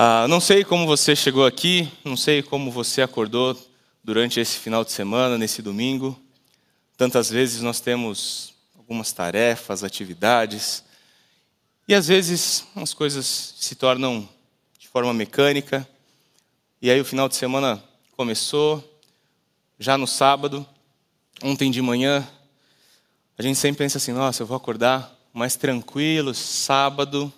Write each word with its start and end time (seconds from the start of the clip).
Ah, 0.00 0.28
não 0.28 0.40
sei 0.40 0.62
como 0.62 0.86
você 0.86 1.16
chegou 1.16 1.44
aqui, 1.44 1.90
não 2.04 2.16
sei 2.16 2.40
como 2.40 2.70
você 2.70 3.02
acordou 3.02 3.60
durante 4.04 4.38
esse 4.38 4.56
final 4.56 4.84
de 4.84 4.92
semana, 4.92 5.36
nesse 5.36 5.60
domingo. 5.60 6.16
Tantas 6.96 7.28
vezes 7.28 7.62
nós 7.62 7.80
temos 7.80 8.54
algumas 8.76 9.10
tarefas, 9.10 9.82
atividades, 9.82 10.84
e 11.88 11.96
às 11.96 12.06
vezes 12.06 12.64
as 12.76 12.94
coisas 12.94 13.56
se 13.58 13.74
tornam 13.74 14.28
de 14.78 14.86
forma 14.86 15.12
mecânica. 15.12 15.84
E 16.80 16.92
aí 16.92 17.00
o 17.00 17.04
final 17.04 17.28
de 17.28 17.34
semana 17.34 17.82
começou, 18.16 19.02
já 19.80 19.98
no 19.98 20.06
sábado, 20.06 20.64
ontem 21.42 21.72
de 21.72 21.82
manhã, 21.82 22.24
a 23.36 23.42
gente 23.42 23.58
sempre 23.58 23.78
pensa 23.78 23.98
assim: 23.98 24.12
nossa, 24.12 24.44
eu 24.44 24.46
vou 24.46 24.56
acordar 24.56 25.12
mais 25.34 25.56
tranquilo, 25.56 26.32
sábado, 26.34 27.32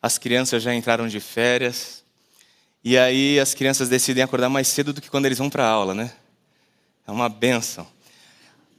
as 0.00 0.18
crianças 0.18 0.62
já 0.62 0.74
entraram 0.74 1.08
de 1.08 1.20
férias, 1.20 2.04
e 2.82 2.96
aí 2.96 3.40
as 3.40 3.54
crianças 3.54 3.88
decidem 3.88 4.22
acordar 4.22 4.48
mais 4.48 4.68
cedo 4.68 4.92
do 4.92 5.00
que 5.00 5.10
quando 5.10 5.26
eles 5.26 5.38
vão 5.38 5.50
para 5.50 5.64
a 5.64 5.68
aula, 5.68 5.92
né? 5.92 6.12
É 7.06 7.10
uma 7.10 7.28
benção. 7.28 7.86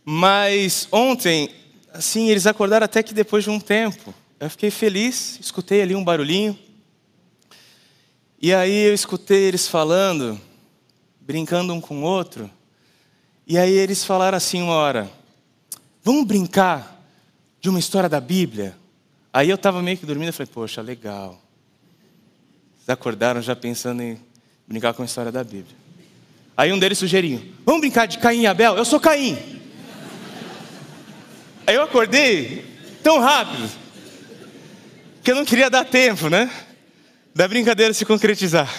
Mas 0.06 0.88
ontem, 0.92 1.54
assim, 1.94 2.30
eles 2.30 2.48
acordaram 2.48 2.86
até 2.86 3.04
que 3.04 3.14
depois 3.14 3.44
de 3.44 3.50
um 3.50 3.60
tempo. 3.60 4.14
Eu 4.40 4.50
fiquei 4.50 4.72
feliz, 4.72 5.38
escutei 5.42 5.82
ali 5.82 5.96
um 5.96 6.04
barulhinho. 6.04 6.58
E 8.42 8.54
aí 8.54 8.88
eu 8.88 8.94
escutei 8.94 9.44
eles 9.44 9.68
falando, 9.68 10.40
brincando 11.20 11.74
um 11.74 11.82
com 11.82 12.04
o 12.04 12.04
outro. 12.04 12.50
E 13.46 13.58
aí 13.58 13.74
eles 13.74 14.06
falaram 14.06 14.38
assim 14.38 14.62
uma 14.62 14.76
hora: 14.76 15.12
Vamos 16.04 16.26
brincar 16.26 17.04
de 17.60 17.70
uma 17.70 17.80
história 17.80 18.08
da 18.08 18.22
Bíblia? 18.22 18.78
Aí 19.38 19.52
eu 19.52 19.56
estava 19.56 19.84
meio 19.84 19.96
que 19.96 20.04
dormindo 20.04 20.30
e 20.30 20.32
falei: 20.32 20.50
Poxa, 20.52 20.82
legal. 20.82 21.40
Eles 22.78 22.90
acordaram 22.90 23.40
já 23.40 23.56
pensando 23.56 24.02
em 24.02 24.20
brincar 24.68 24.96
com 24.96 25.04
a 25.04 25.06
história 25.06 25.32
da 25.32 25.44
Bíblia. 25.44 25.76
Aí 26.58 26.74
um 26.74 26.80
deles 26.80 26.98
sugeriu: 26.98 27.54
Vamos 27.64 27.82
brincar 27.82 28.08
de 28.08 28.18
Caim 28.18 28.42
e 28.42 28.48
Abel? 28.48 28.76
Eu 28.76 28.84
sou 28.84 29.00
Caim. 29.00 29.38
Aí 31.68 31.76
eu 31.76 31.84
acordei 31.84 32.66
tão 33.04 33.20
rápido 33.20 33.70
que 35.24 35.32
eu 35.32 35.36
não 35.36 35.46
queria 35.46 35.70
dar 35.70 35.86
tempo, 35.86 36.32
né? 36.32 36.50
Da 37.36 37.48
brincadeira 37.48 37.94
se 37.94 38.06
concretizar. 38.06 38.74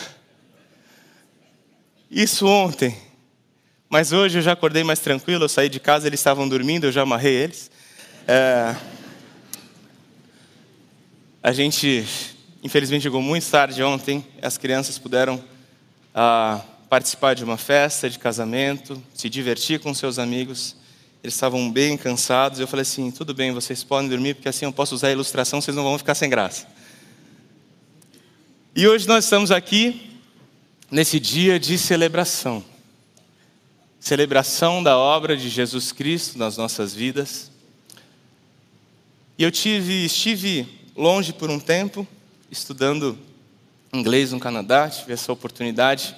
Isso 2.11 2.49
ontem. 2.49 2.99
Mas 3.89 4.11
hoje 4.11 4.39
eu 4.39 4.43
já 4.43 4.55
acordei 4.55 4.83
mais 4.83 4.99
tranquilo, 4.99 5.45
eu 5.45 5.49
saí 5.49 5.69
de 5.69 5.79
casa, 5.79 6.09
eles 6.09 6.19
estavam 6.19 6.49
dormindo, 6.49 6.89
eu 6.89 6.91
já 6.91 7.03
amarrei 7.03 7.33
eles. 7.33 7.71
É... 8.27 8.75
A 11.49 11.53
gente, 11.55 12.05
infelizmente, 12.63 13.05
chegou 13.05 13.23
muito 13.23 13.49
tarde 13.49 13.83
ontem. 13.83 14.23
As 14.43 14.59
crianças 14.59 14.99
puderam 14.99 15.43
ah, 16.15 16.61
participar 16.91 17.33
de 17.33 17.43
uma 17.43 17.57
festa 17.57 18.11
de 18.11 18.19
casamento, 18.19 19.03
se 19.15 19.31
divertir 19.31 19.81
com 19.81 19.95
seus 19.95 20.19
amigos. 20.19 20.77
Eles 21.25 21.33
estavam 21.33 21.73
bem 21.73 21.97
cansados. 21.97 22.61
Eu 22.61 22.69
falei 22.69 22.83
assim: 22.83 23.11
tudo 23.11 23.33
bem, 23.33 23.51
vocês 23.51 23.83
podem 23.83 24.11
dormir, 24.11 24.35
porque 24.35 24.47
assim 24.51 24.67
eu 24.67 24.73
posso 24.75 24.95
usar 24.95 25.09
a 25.09 25.13
ilustração, 25.13 25.59
vocês 25.59 25.75
não 25.75 25.85
vão 25.85 25.97
ficar 25.97 26.15
sem 26.15 26.29
graça. 26.29 26.67
E 28.77 28.87
hoje 28.87 29.09
nós 29.09 29.25
estamos 29.25 29.51
aqui 29.51 30.19
nesse 30.91 31.19
dia 31.19 31.59
de 31.59 31.79
celebração 31.79 32.63
celebração 33.99 34.83
da 34.83 34.99
obra 34.99 35.35
de 35.35 35.49
Jesus 35.49 35.93
Cristo 35.93 36.39
nas 36.39 36.59
nossas 36.59 36.93
vidas. 36.93 37.51
E 39.39 39.43
eu 39.43 39.51
tive, 39.51 40.05
estive 40.05 40.78
longe 40.99 41.33
por 41.33 41.49
um 41.49 41.61
tempo, 41.61 42.05
estudando 42.51 43.17
inglês 43.93 44.33
no 44.33 44.41
Canadá, 44.41 44.91
tive 44.91 45.13
essa 45.13 45.33
oportunidade. 45.33 46.13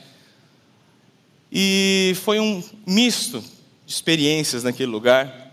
E 1.52 2.16
foi 2.24 2.40
um 2.40 2.64
misto 2.86 3.44
de 3.84 3.92
experiências 3.92 4.64
naquele 4.64 4.90
lugar. 4.90 5.52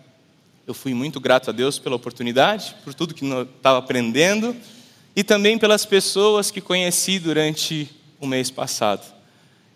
Eu 0.65 0.73
fui 0.73 0.93
muito 0.93 1.19
grato 1.19 1.49
a 1.49 1.53
Deus 1.53 1.77
pela 1.77 1.97
oportunidade, 1.97 2.73
por 2.85 2.93
tudo 2.93 3.13
que 3.13 3.25
estava 3.25 3.79
aprendendo 3.79 4.55
e 5.13 5.25
também 5.25 5.57
pelas 5.57 5.85
pessoas 5.85 6.49
que 6.49 6.61
conheci 6.61 7.19
durante 7.19 7.89
o 8.21 8.25
mês 8.25 8.49
passado. 8.49 9.13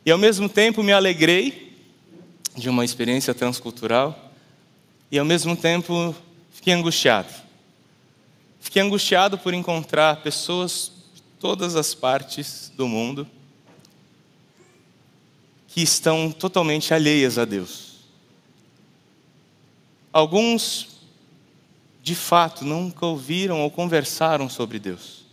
E 0.06 0.12
ao 0.12 0.18
mesmo 0.18 0.48
tempo 0.48 0.82
me 0.82 0.94
alegrei 0.94 1.78
de 2.56 2.70
uma 2.70 2.86
experiência 2.86 3.34
transcultural 3.34 4.32
e 5.12 5.20
ao 5.20 5.26
mesmo 5.26 5.58
tempo 5.58 6.16
fiquei 6.54 6.74
angustiado. 6.74 7.51
Fiquei 8.62 8.82
angustiado 8.82 9.38
por 9.40 9.54
encontrar 9.54 10.22
pessoas 10.22 10.92
de 11.14 11.22
todas 11.40 11.76
as 11.76 11.94
partes 11.96 12.72
do 12.78 12.88
mundo 12.88 13.28
que 15.68 15.82
estão 15.82 16.32
totalmente 16.32 16.94
alheias 16.94 17.38
a 17.38 17.44
Deus. 17.44 17.92
Alguns, 20.14 20.90
de 22.04 22.14
fato, 22.14 22.64
nunca 22.64 23.06
ouviram 23.06 23.62
ou 23.62 23.72
conversaram 23.72 24.48
sobre 24.48 24.78
Deus. 24.78 25.26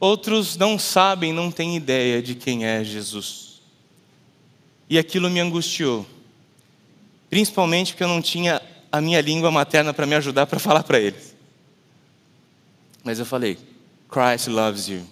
Outros 0.00 0.56
não 0.56 0.78
sabem, 0.78 1.32
não 1.32 1.50
têm 1.50 1.76
ideia 1.76 2.20
de 2.20 2.34
quem 2.34 2.64
é 2.64 2.82
Jesus. 2.82 3.62
E 4.90 4.98
aquilo 4.98 5.30
me 5.30 5.38
angustiou, 5.38 6.04
principalmente 7.30 7.92
porque 7.92 8.02
eu 8.04 8.08
não 8.08 8.20
tinha 8.20 8.60
a 8.90 9.00
minha 9.00 9.20
língua 9.20 9.50
materna 9.50 9.94
para 9.94 10.06
me 10.06 10.16
ajudar 10.16 10.46
para 10.46 10.58
falar 10.58 10.82
para 10.82 10.98
eles. 10.98 11.31
Mas 13.04 13.18
eu 13.18 13.26
falei: 13.26 13.58
Christ 14.08 14.48
loves 14.48 14.88
you. 14.88 15.02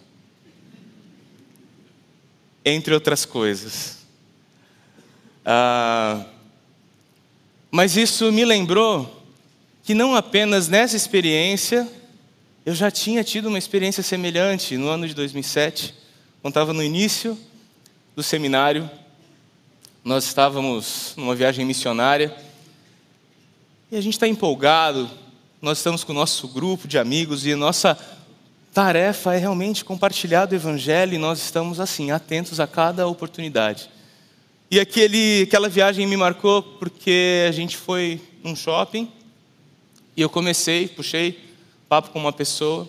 Entre 2.64 2.92
outras 2.92 3.24
coisas. 3.24 3.98
Ah, 5.44 6.24
mas 7.70 7.96
isso 7.96 8.30
me 8.32 8.44
lembrou 8.44 9.22
que 9.82 9.94
não 9.94 10.14
apenas 10.14 10.68
nessa 10.68 10.96
experiência, 10.96 11.88
eu 12.64 12.74
já 12.74 12.90
tinha 12.90 13.24
tido 13.24 13.46
uma 13.46 13.58
experiência 13.58 14.02
semelhante 14.02 14.76
no 14.76 14.88
ano 14.88 15.08
de 15.08 15.14
2007, 15.14 15.94
quando 16.42 16.52
estava 16.52 16.72
no 16.72 16.82
início 16.82 17.38
do 18.14 18.22
seminário. 18.22 18.88
Nós 20.04 20.24
estávamos 20.24 21.14
numa 21.16 21.34
viagem 21.34 21.64
missionária 21.64 22.34
e 23.90 23.96
a 23.96 24.00
gente 24.00 24.14
está 24.14 24.28
empolgado. 24.28 25.10
Nós 25.60 25.76
estamos 25.76 26.02
com 26.02 26.12
o 26.12 26.14
nosso 26.14 26.48
grupo 26.48 26.88
de 26.88 26.98
amigos 26.98 27.44
e 27.44 27.52
a 27.52 27.56
nossa 27.56 27.98
tarefa 28.72 29.34
é 29.34 29.38
realmente 29.38 29.84
compartilhar 29.84 30.46
do 30.46 30.54
Evangelho 30.54 31.12
e 31.12 31.18
nós 31.18 31.38
estamos 31.38 31.78
assim, 31.78 32.10
atentos 32.10 32.58
a 32.58 32.66
cada 32.66 33.06
oportunidade. 33.06 33.90
E 34.70 34.80
aquele, 34.80 35.42
aquela 35.42 35.68
viagem 35.68 36.06
me 36.06 36.16
marcou 36.16 36.62
porque 36.62 37.44
a 37.46 37.52
gente 37.52 37.76
foi 37.76 38.18
num 38.42 38.56
shopping 38.56 39.12
e 40.16 40.22
eu 40.22 40.30
comecei, 40.30 40.88
puxei 40.88 41.38
papo 41.90 42.08
com 42.08 42.18
uma 42.18 42.32
pessoa 42.32 42.88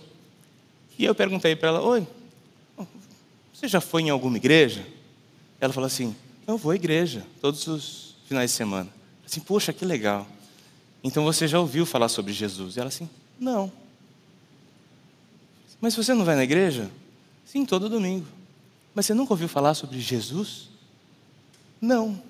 e 0.97 1.03
eu 1.03 1.13
perguntei 1.13 1.57
para 1.57 1.69
ela: 1.69 1.81
Oi, 1.81 2.07
você 3.53 3.67
já 3.67 3.81
foi 3.81 4.03
em 4.03 4.09
alguma 4.09 4.37
igreja? 4.37 4.85
Ela 5.59 5.73
falou 5.73 5.87
assim: 5.87 6.15
Eu 6.47 6.57
vou 6.57 6.71
à 6.71 6.75
igreja 6.75 7.25
todos 7.41 7.67
os 7.67 8.15
finais 8.29 8.51
de 8.51 8.55
semana. 8.55 8.89
Assim, 9.25 9.41
poxa, 9.41 9.73
que 9.73 9.83
legal. 9.83 10.25
Então 11.03 11.23
você 11.23 11.47
já 11.47 11.59
ouviu 11.59 11.85
falar 11.85 12.09
sobre 12.09 12.33
Jesus? 12.33 12.75
E 12.75 12.79
ela 12.79 12.89
assim: 12.89 13.09
Não. 13.39 13.71
Mas 15.79 15.95
você 15.95 16.13
não 16.13 16.23
vai 16.23 16.35
na 16.35 16.43
igreja? 16.43 16.91
Sim, 17.43 17.65
todo 17.65 17.89
domingo. 17.89 18.27
Mas 18.93 19.05
você 19.05 19.13
nunca 19.13 19.33
ouviu 19.33 19.47
falar 19.47 19.73
sobre 19.73 19.99
Jesus? 19.99 20.69
Não. 21.81 22.21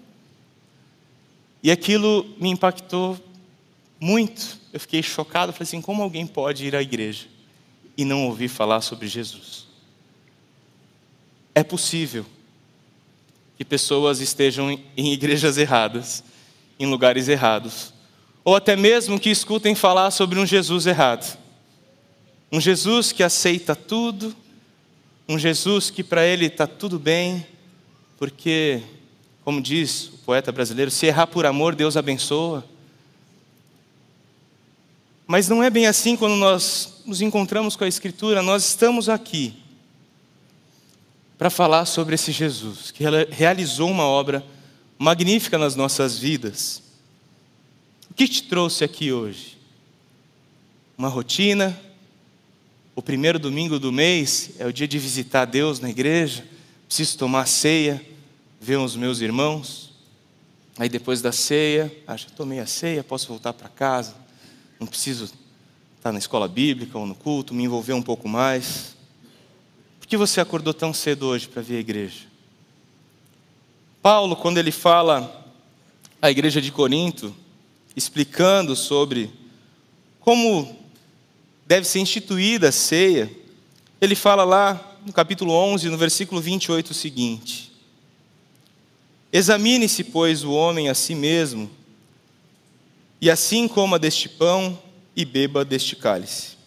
E 1.61 1.69
aquilo 1.69 2.25
me 2.39 2.49
impactou 2.49 3.19
muito. 3.99 4.57
Eu 4.71 4.79
fiquei 4.79 5.03
chocado, 5.03 5.51
falei 5.51 5.63
assim: 5.63 5.81
como 5.81 6.01
alguém 6.01 6.25
pode 6.25 6.65
ir 6.65 6.75
à 6.75 6.81
igreja 6.81 7.27
e 7.97 8.05
não 8.05 8.25
ouvir 8.25 8.47
falar 8.47 8.81
sobre 8.81 9.07
Jesus? 9.07 9.67
É 11.53 11.63
possível 11.63 12.25
que 13.57 13.65
pessoas 13.65 14.21
estejam 14.21 14.71
em 14.97 15.13
igrejas 15.13 15.57
erradas, 15.57 16.23
em 16.79 16.87
lugares 16.87 17.27
errados, 17.27 17.93
ou 18.43 18.55
até 18.55 18.75
mesmo 18.75 19.19
que 19.19 19.29
escutem 19.29 19.75
falar 19.75 20.11
sobre 20.11 20.39
um 20.39 20.45
Jesus 20.45 20.85
errado. 20.85 21.37
Um 22.51 22.59
Jesus 22.59 23.11
que 23.11 23.23
aceita 23.23 23.75
tudo, 23.75 24.35
um 25.27 25.37
Jesus 25.37 25.89
que 25.89 26.03
para 26.03 26.25
ele 26.25 26.47
está 26.47 26.67
tudo 26.67 26.99
bem, 26.99 27.45
porque 28.17 28.81
como 29.43 29.61
diz 29.61 30.07
o 30.07 30.17
poeta 30.19 30.51
brasileiro, 30.51 30.91
se 30.91 31.05
errar 31.05 31.27
por 31.27 31.45
amor, 31.45 31.75
Deus 31.75 31.97
abençoa. 31.97 32.63
Mas 35.25 35.47
não 35.47 35.63
é 35.63 35.69
bem 35.69 35.87
assim 35.87 36.15
quando 36.15 36.35
nós 36.35 37.01
nos 37.05 37.21
encontramos 37.21 37.75
com 37.75 37.83
a 37.83 37.87
Escritura, 37.87 38.41
nós 38.41 38.65
estamos 38.65 39.09
aqui 39.09 39.55
para 41.37 41.49
falar 41.49 41.85
sobre 41.85 42.15
esse 42.15 42.31
Jesus, 42.31 42.91
que 42.91 43.03
realizou 43.31 43.89
uma 43.89 44.05
obra 44.05 44.45
magnífica 44.99 45.57
nas 45.57 45.75
nossas 45.75 46.19
vidas. 46.19 46.83
Que 48.21 48.27
te 48.27 48.43
trouxe 48.43 48.83
aqui 48.83 49.11
hoje? 49.11 49.57
Uma 50.95 51.07
rotina? 51.07 51.75
O 52.95 53.01
primeiro 53.01 53.39
domingo 53.39 53.79
do 53.79 53.91
mês 53.91 54.51
é 54.59 54.67
o 54.67 54.71
dia 54.71 54.87
de 54.87 54.99
visitar 54.99 55.45
Deus 55.45 55.79
na 55.79 55.89
igreja, 55.89 56.45
preciso 56.85 57.17
tomar 57.17 57.47
ceia, 57.47 57.99
ver 58.59 58.77
os 58.77 58.95
meus 58.95 59.21
irmãos. 59.21 59.91
Aí 60.77 60.87
depois 60.87 61.19
da 61.19 61.31
ceia, 61.31 61.91
ah, 62.05 62.15
já 62.15 62.29
tomei 62.29 62.59
a 62.59 62.67
ceia, 62.67 63.03
posso 63.03 63.27
voltar 63.27 63.53
para 63.53 63.67
casa, 63.67 64.13
não 64.79 64.85
preciso 64.85 65.33
estar 65.97 66.11
na 66.11 66.19
escola 66.19 66.47
bíblica 66.47 66.99
ou 66.99 67.07
no 67.07 67.15
culto, 67.15 67.55
me 67.55 67.63
envolver 67.63 67.93
um 67.93 68.03
pouco 68.03 68.29
mais. 68.29 68.95
Por 69.99 70.05
que 70.05 70.15
você 70.15 70.39
acordou 70.39 70.75
tão 70.75 70.93
cedo 70.93 71.25
hoje 71.25 71.47
para 71.47 71.63
vir 71.63 71.77
à 71.77 71.79
igreja? 71.79 72.27
Paulo, 73.99 74.35
quando 74.35 74.59
ele 74.59 74.71
fala 74.71 75.43
à 76.21 76.29
igreja 76.29 76.61
de 76.61 76.71
Corinto, 76.71 77.35
explicando 77.95 78.75
sobre 78.75 79.31
como 80.19 80.77
deve 81.65 81.87
ser 81.87 81.99
instituída 81.99 82.69
a 82.69 82.71
ceia, 82.71 83.31
ele 83.99 84.15
fala 84.15 84.43
lá 84.43 84.97
no 85.05 85.11
capítulo 85.11 85.53
11, 85.53 85.89
no 85.89 85.97
versículo 85.97 86.41
28, 86.41 86.91
o 86.91 86.93
seguinte: 86.93 87.71
Examine-se, 89.33 90.03
pois, 90.03 90.43
o 90.43 90.51
homem 90.51 90.89
a 90.89 90.93
si 90.93 91.15
mesmo, 91.15 91.69
e 93.19 93.29
assim 93.29 93.67
coma 93.67 93.97
deste 93.97 94.27
pão 94.29 94.77
e 95.15 95.23
beba 95.25 95.63
deste 95.63 95.95
cálice. 95.95 96.57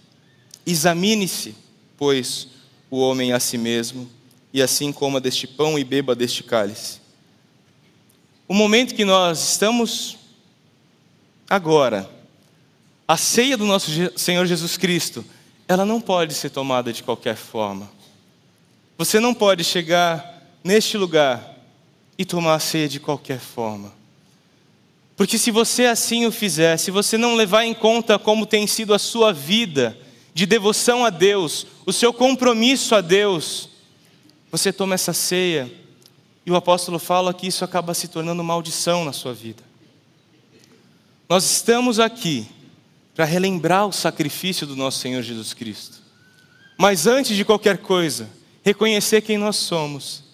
Examine-se, 0.67 1.55
pois, 1.97 2.49
o 2.91 2.99
homem 2.99 3.33
a 3.33 3.41
si 3.41 3.59
mesmo, 3.59 4.09
e 4.53 4.63
assim 4.63 4.93
coma 4.93 5.21
deste 5.21 5.47
pão 5.47 5.79
e 5.79 5.85
beba 5.85 6.15
deste 6.15 6.43
cálice. 6.43 7.01
O 8.49 8.55
momento 8.55 8.95
que 8.95 9.05
nós 9.05 9.53
estamos 9.53 10.17
agora, 11.55 12.11
a 13.07 13.17
ceia 13.17 13.57
do 13.57 13.65
nosso 13.65 13.91
Senhor 14.17 14.45
Jesus 14.47 14.77
Cristo, 14.77 15.25
ela 15.69 15.85
não 15.85 16.01
pode 16.01 16.35
ser 16.35 16.51
tomada 16.51 16.93
de 16.93 17.03
qualquer 17.03 17.37
forma. 17.37 17.91
Você 18.99 19.21
não 19.21 19.33
pode 19.33 19.63
chegar 19.63 20.43
neste 20.63 20.97
lugar 20.97 21.55
e 22.19 22.25
tomar 22.25 22.55
a 22.55 22.61
ceia 22.61 22.89
de 22.89 22.99
qualquer 22.99 23.39
forma. 23.39 23.93
Porque 25.17 25.39
se 25.39 25.51
você 25.51 25.87
assim 25.87 26.27
o 26.27 26.33
fizer, 26.33 26.77
se 26.77 26.91
você 26.91 27.17
não 27.17 27.37
levar 27.37 27.65
em 27.65 27.75
conta 27.75 28.19
como 28.19 28.47
tem 28.47 28.67
sido 28.67 28.93
a 28.93 28.99
sua 28.99 29.33
vida 29.33 29.97
de 30.33 30.47
devoção 30.47 31.05
a 31.05 31.11
Deus, 31.11 31.67
o 31.87 31.93
seu 31.93 32.13
compromisso 32.13 32.95
a 32.95 33.01
Deus, 33.01 33.69
você 34.51 34.73
toma 34.73 34.95
essa 34.95 35.13
ceia 35.13 35.71
e 36.45 36.51
o 36.51 36.57
apóstolo 36.57 36.99
fala 36.99 37.33
que 37.33 37.47
isso 37.47 37.65
acaba 37.65 37.95
se 37.95 38.09
tornando 38.09 38.43
maldição 38.43 39.05
na 39.05 39.13
sua 39.13 39.33
vida. 39.33 39.63
Nós 41.29 41.45
estamos 41.45 41.99
aqui 41.99 42.47
para 43.15 43.25
relembrar 43.25 43.87
o 43.87 43.93
sacrifício 43.93 44.67
do 44.67 44.77
nosso 44.77 44.99
Senhor 44.99 45.23
Jesus 45.23 45.55
Cristo. 45.55 46.03
Mas 46.77 47.07
antes 47.07 47.37
de 47.37 47.45
qualquer 47.45 47.79
coisa, 47.79 48.29
reconhecer 48.63 49.23
quem 49.23 49.39
nós 49.39 49.57
somos, 49.57 50.25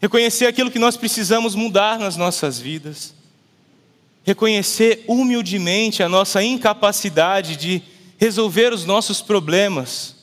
reconhecer 0.00 0.46
aquilo 0.46 0.70
que 0.70 0.78
nós 0.78 0.96
precisamos 0.96 1.54
mudar 1.54 1.98
nas 1.98 2.16
nossas 2.16 2.58
vidas, 2.58 3.14
reconhecer 4.24 5.04
humildemente 5.06 6.02
a 6.02 6.08
nossa 6.08 6.42
incapacidade 6.42 7.56
de 7.56 7.82
resolver 8.18 8.72
os 8.72 8.84
nossos 8.84 9.22
problemas. 9.22 10.16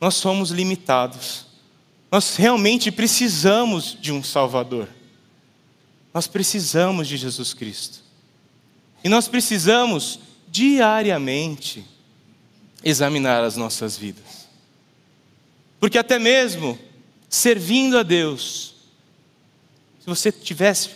Nós 0.00 0.14
somos 0.14 0.50
limitados. 0.50 1.46
Nós 2.10 2.36
realmente 2.36 2.90
precisamos 2.90 3.96
de 3.98 4.12
um 4.12 4.22
Salvador. 4.22 4.88
Nós 6.12 6.26
precisamos 6.26 7.08
de 7.08 7.16
Jesus 7.16 7.54
Cristo. 7.54 8.01
E 9.04 9.08
nós 9.08 9.28
precisamos 9.28 10.18
diariamente 10.48 11.84
examinar 12.84 13.42
as 13.42 13.56
nossas 13.56 13.96
vidas. 13.96 14.46
Porque 15.80 15.98
até 15.98 16.18
mesmo 16.18 16.78
servindo 17.28 17.98
a 17.98 18.02
Deus, 18.02 18.74
se 20.00 20.06
você 20.06 20.30
tivesse 20.30 20.90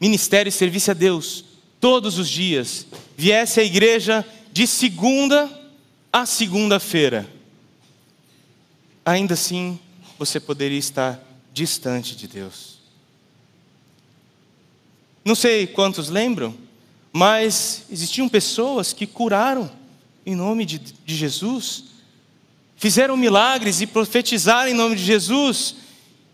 ministério 0.00 0.48
e 0.48 0.52
servisse 0.52 0.90
a 0.90 0.94
Deus 0.94 1.44
todos 1.80 2.18
os 2.18 2.28
dias, 2.28 2.86
viesse 3.16 3.60
à 3.60 3.64
igreja 3.64 4.24
de 4.52 4.66
segunda 4.66 5.62
a 6.12 6.24
segunda-feira, 6.24 7.28
ainda 9.04 9.34
assim 9.34 9.80
você 10.16 10.38
poderia 10.38 10.78
estar 10.78 11.20
distante 11.52 12.14
de 12.14 12.28
Deus. 12.28 12.78
Não 15.24 15.34
sei 15.34 15.66
quantos 15.66 16.08
lembram, 16.08 16.56
mas 17.16 17.84
existiam 17.92 18.28
pessoas 18.28 18.92
que 18.92 19.06
curaram 19.06 19.70
em 20.26 20.34
nome 20.34 20.64
de, 20.64 20.80
de 20.80 21.14
Jesus, 21.14 21.84
fizeram 22.74 23.16
milagres 23.16 23.80
e 23.80 23.86
profetizaram 23.86 24.68
em 24.68 24.74
nome 24.74 24.96
de 24.96 25.04
Jesus, 25.04 25.76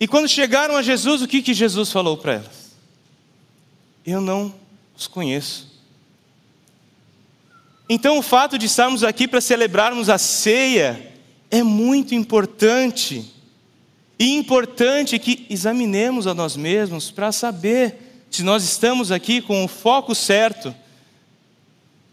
e 0.01 0.09
quando 0.09 0.27
chegaram 0.27 0.75
a 0.75 0.83
Jesus, 0.83 1.21
o 1.21 1.29
que, 1.29 1.43
que 1.43 1.53
Jesus 1.53 1.93
falou 1.93 2.17
para 2.17 2.33
elas? 2.37 2.71
Eu 4.07 4.23
não 4.23 4.55
os 4.97 5.07
conheço. 5.07 5.71
Então, 7.87 8.17
o 8.17 8.23
fato 8.23 8.57
de 8.57 8.65
estarmos 8.65 9.05
aqui 9.05 9.29
para 9.29 9.43
celebrarmos 9.43 10.09
a 10.09 10.17
ceia 10.17 11.13
é 11.51 11.63
muito 11.63 12.15
importante. 12.15 13.31
E 14.19 14.35
importante 14.35 15.19
que 15.19 15.45
examinemos 15.51 16.27
a 16.27 16.33
nós 16.33 16.57
mesmos 16.57 17.11
para 17.11 17.31
saber 17.33 18.10
se 18.31 18.43
nós 18.43 18.63
estamos 18.63 19.11
aqui 19.11 19.43
com 19.43 19.65
o 19.65 19.69
foco 19.69 20.15
certo, 20.15 20.75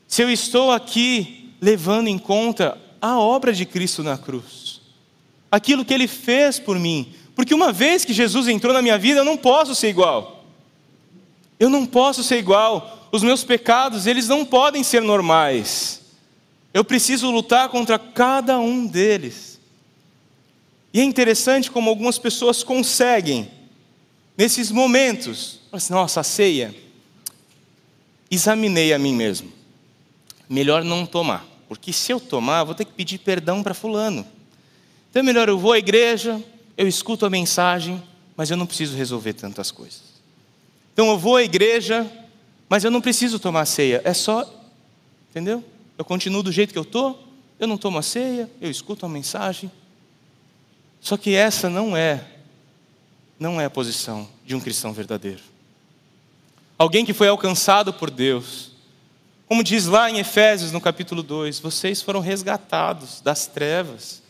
se 0.08 0.22
eu 0.22 0.30
estou 0.30 0.72
aqui 0.72 1.54
levando 1.62 2.08
em 2.08 2.18
conta 2.18 2.78
a 3.02 3.19
obra 3.19 3.54
de 3.54 3.66
Cristo 3.66 4.04
na 4.04 4.18
cruz, 4.18 4.81
aquilo 5.52 5.86
que 5.86 5.94
Ele 5.94 6.08
fez 6.08 6.60
por 6.60 6.80
mim, 6.80 7.14
porque 7.36 7.54
uma 7.54 7.72
vez 7.72 8.04
que 8.04 8.14
Jesus 8.14 8.48
entrou 8.48 8.74
na 8.74 8.81
minha 8.81 8.98
vida, 8.98 9.19
eu 9.19 9.25
não 9.25 9.38
posso 9.38 9.75
ser 9.75 9.90
igual. 9.90 10.44
Eu 11.60 11.69
não 11.69 11.86
posso 11.86 12.24
ser 12.24 12.38
igual. 12.40 13.08
Os 13.12 13.22
meus 13.22 13.44
pecados, 13.44 14.08
eles 14.08 14.28
não 14.28 14.44
podem 14.44 14.84
ser 14.84 15.04
normais. 15.04 16.02
Eu 16.74 16.84
preciso 16.84 17.30
lutar 17.30 17.69
contra 17.69 18.00
cada 18.00 18.60
um 18.60 18.88
deles. 18.88 19.60
E 20.94 21.00
é 21.00 21.04
interessante 21.04 21.69
como 21.69 21.90
algumas 21.90 22.18
pessoas 22.18 22.64
conseguem, 22.64 23.52
nesses 24.38 24.72
momentos, 24.72 25.60
assim, 25.72 25.92
nossa, 25.92 26.19
a 26.19 26.24
ceia, 26.24 26.74
examinei 28.30 28.94
a 28.94 29.00
mim 29.00 29.13
mesmo. 29.13 29.51
Melhor 30.48 30.84
não 30.84 31.06
tomar, 31.06 31.45
porque 31.68 31.92
se 31.92 32.12
eu 32.13 32.19
tomar, 32.19 32.63
vou 32.63 32.75
ter 32.75 32.86
que 32.86 32.94
pedir 32.94 33.18
perdão 33.18 33.63
para 33.63 33.74
Fulano. 33.74 34.25
Então 35.10 35.22
é 35.22 35.24
melhor 35.24 35.50
eu 35.50 35.57
vou 35.57 35.74
à 35.74 35.80
igreja, 35.80 36.42
eu 36.78 36.88
escuto 36.88 37.25
a 37.25 37.30
mensagem, 37.30 38.01
mas 38.36 38.51
eu 38.51 38.56
não 38.56 38.68
preciso 38.68 38.95
resolver 38.95 39.33
tantas 39.33 39.71
coisas. 39.71 40.04
Então 40.94 41.09
eu 41.09 41.18
vou 41.18 41.35
à 41.35 41.44
igreja, 41.44 42.09
mas 42.69 42.83
eu 42.83 42.92
não 42.92 43.02
preciso 43.02 43.40
tomar 43.40 43.66
ceia, 43.66 44.02
é 44.06 44.14
só, 44.14 44.47
entendeu? 45.30 45.64
Eu 45.97 46.06
continuo 46.06 46.44
do 46.44 46.52
jeito 46.52 46.71
que 46.71 46.80
eu 46.80 46.83
estou, 46.83 47.28
eu 47.59 47.68
não 47.68 47.78
tomo 47.78 47.97
a 47.97 48.04
ceia, 48.04 48.50
eu 48.62 48.69
escuto 48.69 49.06
a 49.06 49.09
mensagem. 49.09 49.71
Só 51.02 51.18
que 51.18 51.33
essa 51.33 51.69
não 51.69 51.97
é, 51.97 52.23
não 53.40 53.60
é 53.60 53.66
a 53.66 53.70
posição 53.70 54.28
de 54.46 54.56
um 54.56 54.60
cristão 54.60 54.94
verdadeiro. 54.94 55.42
Alguém 56.78 57.06
que 57.06 57.14
foi 57.14 57.28
alcançado 57.28 57.94
por 57.94 58.10
Deus. 58.10 58.72
Como 59.48 59.64
diz 59.64 59.86
lá 59.86 60.10
em 60.10 60.20
Efésios, 60.20 60.72
no 60.72 60.82
capítulo 60.82 61.24
2, 61.24 61.60
vocês 61.60 62.02
foram 62.02 62.20
resgatados 62.20 63.22
das 63.22 63.48
trevas 63.48 64.22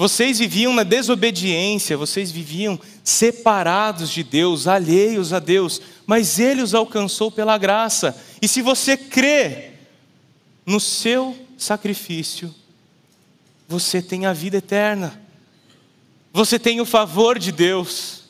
vocês 0.00 0.38
viviam 0.38 0.72
na 0.72 0.82
desobediência, 0.82 1.94
vocês 1.94 2.30
viviam 2.30 2.80
separados 3.04 4.08
de 4.08 4.22
Deus, 4.22 4.66
alheios 4.66 5.30
a 5.30 5.38
Deus, 5.38 5.78
mas 6.06 6.38
Ele 6.38 6.62
os 6.62 6.74
alcançou 6.74 7.30
pela 7.30 7.58
graça. 7.58 8.18
E 8.40 8.48
se 8.48 8.62
você 8.62 8.96
crê 8.96 9.72
no 10.64 10.80
seu 10.80 11.36
sacrifício, 11.58 12.54
você 13.68 14.00
tem 14.00 14.24
a 14.24 14.32
vida 14.32 14.56
eterna, 14.56 15.20
você 16.32 16.58
tem 16.58 16.80
o 16.80 16.86
favor 16.86 17.38
de 17.38 17.50
Deus, 17.50 18.22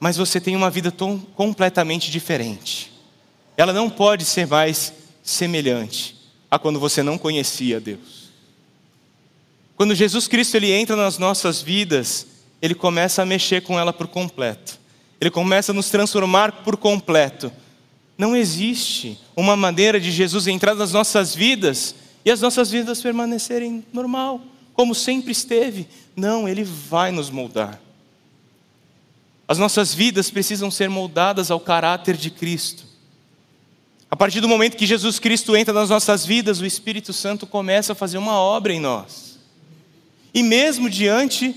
mas 0.00 0.16
você 0.16 0.40
tem 0.40 0.56
uma 0.56 0.70
vida 0.70 0.90
tão 0.90 1.18
completamente 1.18 2.10
diferente. 2.10 2.92
Ela 3.56 3.72
não 3.72 3.88
pode 3.88 4.24
ser 4.24 4.46
mais 4.46 4.92
semelhante 5.22 6.16
a 6.50 6.58
quando 6.58 6.80
você 6.80 7.02
não 7.02 7.18
conhecia 7.18 7.80
Deus. 7.80 8.24
Quando 9.76 9.94
Jesus 9.94 10.28
Cristo 10.28 10.56
ele 10.56 10.70
entra 10.70 10.94
nas 10.94 11.18
nossas 11.18 11.60
vidas, 11.60 12.26
ele 12.62 12.74
começa 12.74 13.22
a 13.22 13.26
mexer 13.26 13.62
com 13.62 13.78
ela 13.78 13.92
por 13.92 14.06
completo. 14.06 14.78
Ele 15.20 15.30
começa 15.30 15.72
a 15.72 15.74
nos 15.74 15.90
transformar 15.90 16.62
por 16.62 16.76
completo. 16.76 17.52
Não 18.16 18.36
existe 18.36 19.18
uma 19.36 19.56
maneira 19.56 19.98
de 19.98 20.10
Jesus 20.10 20.46
entrar 20.46 20.74
nas 20.74 20.92
nossas 20.92 21.34
vidas 21.34 21.94
e 22.24 22.30
as 22.30 22.40
nossas 22.40 22.70
vidas 22.70 23.02
permanecerem 23.02 23.84
normal, 23.92 24.40
como 24.74 24.94
sempre 24.94 25.32
esteve. 25.32 25.88
Não, 26.14 26.46
ele 26.48 26.64
vai 26.64 27.10
nos 27.10 27.30
moldar. 27.30 27.80
As 29.46 29.58
nossas 29.58 29.94
vidas 29.94 30.30
precisam 30.30 30.70
ser 30.70 30.90
moldadas 30.90 31.50
ao 31.50 31.60
caráter 31.60 32.16
de 32.16 32.30
Cristo. 32.30 32.84
A 34.10 34.16
partir 34.16 34.40
do 34.40 34.48
momento 34.48 34.76
que 34.76 34.86
Jesus 34.86 35.18
Cristo 35.18 35.56
entra 35.56 35.72
nas 35.72 35.90
nossas 35.90 36.24
vidas, 36.24 36.60
o 36.60 36.66
Espírito 36.66 37.12
Santo 37.12 37.46
começa 37.46 37.92
a 37.92 37.96
fazer 37.96 38.18
uma 38.18 38.38
obra 38.38 38.72
em 38.72 38.80
nós. 38.80 39.38
E 40.32 40.42
mesmo 40.42 40.88
diante 40.90 41.54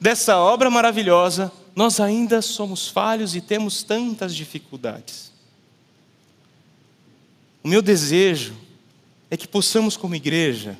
dessa 0.00 0.36
obra 0.36 0.70
maravilhosa, 0.70 1.52
nós 1.74 2.00
ainda 2.00 2.42
somos 2.42 2.88
falhos 2.88 3.34
e 3.34 3.40
temos 3.40 3.82
tantas 3.82 4.34
dificuldades. 4.34 5.32
O 7.62 7.68
meu 7.68 7.82
desejo 7.82 8.54
é 9.30 9.36
que 9.36 9.46
possamos, 9.46 9.96
como 9.96 10.14
igreja, 10.14 10.76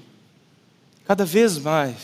cada 1.11 1.25
vez 1.25 1.59
mais 1.59 1.97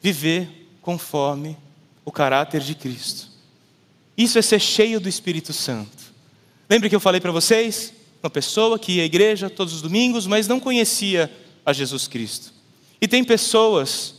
viver 0.00 0.68
conforme 0.80 1.56
o 2.04 2.12
caráter 2.12 2.60
de 2.60 2.76
Cristo. 2.76 3.26
Isso 4.16 4.38
é 4.38 4.42
ser 4.42 4.60
cheio 4.60 5.00
do 5.00 5.08
Espírito 5.08 5.52
Santo. 5.52 6.14
Lembra 6.70 6.88
que 6.88 6.94
eu 6.94 7.00
falei 7.00 7.20
para 7.20 7.32
vocês? 7.32 7.92
Uma 8.22 8.30
pessoa 8.30 8.78
que 8.78 8.92
ia 8.92 9.02
à 9.02 9.06
igreja 9.06 9.50
todos 9.50 9.74
os 9.74 9.82
domingos, 9.82 10.28
mas 10.28 10.46
não 10.46 10.60
conhecia 10.60 11.28
a 11.64 11.72
Jesus 11.72 12.06
Cristo. 12.06 12.52
E 13.00 13.08
tem 13.08 13.24
pessoas 13.24 14.14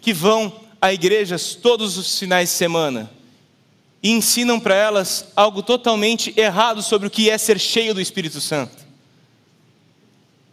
que 0.00 0.12
vão 0.12 0.52
a 0.80 0.92
igrejas 0.92 1.54
todos 1.54 1.96
os 1.96 2.18
finais 2.18 2.48
de 2.48 2.56
semana 2.56 3.08
e 4.02 4.10
ensinam 4.10 4.58
para 4.58 4.74
elas 4.74 5.26
algo 5.36 5.62
totalmente 5.62 6.34
errado 6.36 6.82
sobre 6.82 7.06
o 7.06 7.10
que 7.12 7.30
é 7.30 7.38
ser 7.38 7.60
cheio 7.60 7.94
do 7.94 8.00
Espírito 8.00 8.40
Santo. 8.40 8.81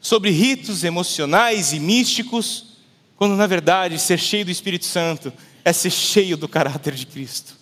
Sobre 0.02 0.30
ritos 0.30 0.84
emocionais 0.84 1.74
e 1.74 1.80
místicos, 1.80 2.78
quando 3.16 3.36
na 3.36 3.48
verdade 3.48 4.00
ser 4.00 4.18
cheio 4.18 4.46
do 4.46 4.52
Espírito 4.52 4.86
Santo 4.86 5.34
é 5.66 5.74
ser 5.74 5.92
cheio 5.92 6.38
do 6.38 6.48
caráter 6.48 6.94
de 6.96 7.06
Cristo, 7.06 7.56